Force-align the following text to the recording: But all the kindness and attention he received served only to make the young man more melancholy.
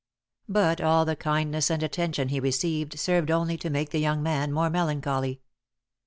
But 0.49 0.81
all 0.81 1.05
the 1.05 1.15
kindness 1.15 1.69
and 1.69 1.83
attention 1.83 2.29
he 2.29 2.39
received 2.39 2.97
served 2.97 3.29
only 3.29 3.55
to 3.57 3.69
make 3.69 3.91
the 3.91 3.99
young 3.99 4.23
man 4.23 4.51
more 4.51 4.71
melancholy. 4.71 5.41